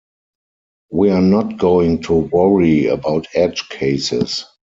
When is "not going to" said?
1.21-2.13